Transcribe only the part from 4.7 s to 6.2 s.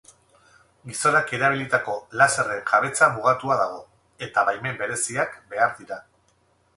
bereziak behar dira.